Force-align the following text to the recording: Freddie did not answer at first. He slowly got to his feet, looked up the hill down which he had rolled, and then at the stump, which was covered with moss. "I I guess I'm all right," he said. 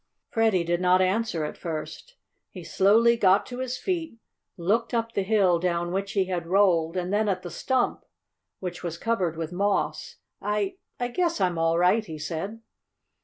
Freddie 0.31 0.63
did 0.63 0.81
not 0.81 0.99
answer 0.99 1.45
at 1.45 1.59
first. 1.59 2.15
He 2.49 2.63
slowly 2.63 3.15
got 3.15 3.45
to 3.45 3.59
his 3.59 3.77
feet, 3.77 4.17
looked 4.57 4.95
up 4.95 5.11
the 5.11 5.21
hill 5.21 5.59
down 5.59 5.91
which 5.91 6.13
he 6.13 6.25
had 6.25 6.47
rolled, 6.47 6.97
and 6.97 7.13
then 7.13 7.29
at 7.29 7.43
the 7.43 7.51
stump, 7.51 8.03
which 8.59 8.81
was 8.81 8.97
covered 8.97 9.37
with 9.37 9.51
moss. 9.51 10.15
"I 10.41 10.77
I 10.99 11.09
guess 11.09 11.39
I'm 11.39 11.59
all 11.59 11.77
right," 11.77 12.03
he 12.03 12.17
said. 12.17 12.61